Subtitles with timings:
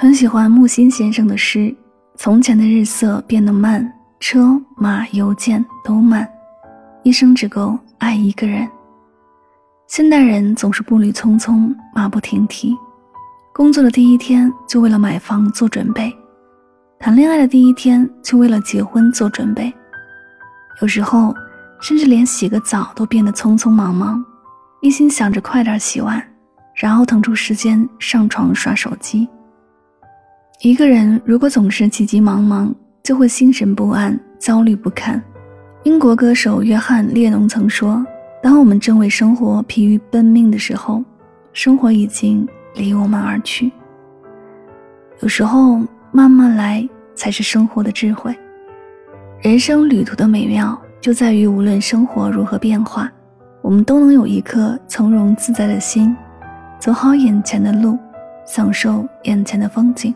[0.00, 1.76] 很喜欢木心先生的诗
[2.16, 3.86] ：“从前的日色变得慢，
[4.18, 6.26] 车马邮件都慢，
[7.02, 8.66] 一生只够爱一个人。”
[9.88, 12.74] 现代人总是步履匆匆，马不停蹄。
[13.52, 16.10] 工作的第一天就为了买房做准备，
[16.98, 19.70] 谈恋爱的第一天就为了结婚做准备。
[20.80, 21.34] 有时候，
[21.78, 24.24] 甚至连洗个澡都变得匆匆忙忙，
[24.80, 26.26] 一心想着快点洗完，
[26.74, 29.28] 然后腾出时间上床刷手机。
[30.62, 35.20] 一个人如果总是急急忙忙，就会心神不安、焦虑不堪。
[35.84, 38.04] 英国歌手约翰列侬曾说
[38.42, 41.02] ：“当我们正为生活疲于奔命的时候，
[41.54, 43.72] 生活已经离我们而去。”
[45.20, 45.80] 有时候，
[46.12, 48.36] 慢慢来才是生活的智慧。
[49.40, 53.10] 人生旅途的美妙就在于，无论生活如何变化，
[53.62, 56.14] 我们都能有一颗从容自在的心，
[56.78, 57.98] 走好眼前的路，
[58.44, 60.14] 享受眼前的风景。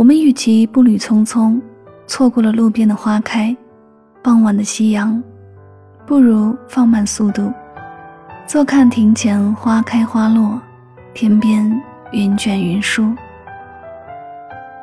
[0.00, 1.60] 我们与其步履匆匆，
[2.06, 3.54] 错过了路边的花开，
[4.22, 5.22] 傍晚的夕阳，
[6.06, 7.52] 不如放慢速度，
[8.46, 10.58] 坐看庭前花开花落，
[11.12, 11.70] 天边
[12.12, 13.14] 云卷云舒。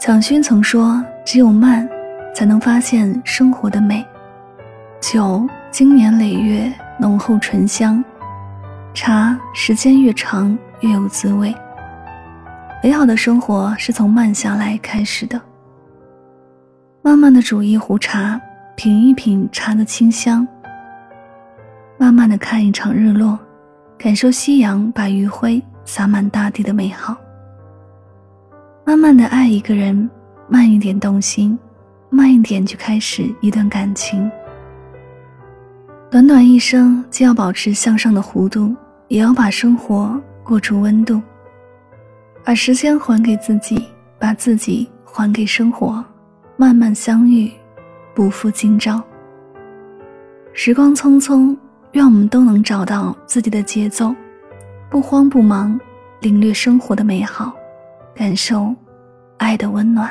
[0.00, 1.88] 蒋勋曾说：“只有慢，
[2.34, 4.04] 才能发现生活的美；
[5.00, 8.02] 酒经年累月，浓厚醇香；
[8.92, 11.54] 茶时间越长，越有滋味。”
[12.84, 15.40] 美好的生活是从慢下来开始的。
[17.00, 18.38] 慢慢的煮一壶茶，
[18.76, 20.46] 品一品茶的清香。
[21.96, 23.38] 慢慢的看一场日落，
[23.96, 27.16] 感受夕阳把余晖洒满大地的美好。
[28.84, 30.10] 慢慢的爱一个人，
[30.46, 31.58] 慢一点动心，
[32.10, 34.30] 慢一点去开始一段感情。
[36.10, 38.76] 短短一生，既要保持向上的弧度，
[39.08, 41.18] 也要把生活过出温度。
[42.44, 43.82] 把时间还给自己，
[44.18, 46.04] 把自己还给生活，
[46.58, 47.50] 慢慢相遇，
[48.14, 49.02] 不负今朝。
[50.52, 51.56] 时光匆匆，
[51.92, 54.14] 愿我们都能找到自己的节奏，
[54.90, 55.80] 不慌不忙，
[56.20, 57.50] 领略生活的美好，
[58.14, 58.74] 感受
[59.38, 60.10] 爱的温暖。